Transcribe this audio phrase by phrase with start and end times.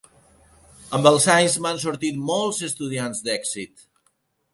[0.97, 3.85] Amb els anys, n'han sortit molts estudiants d'èxit.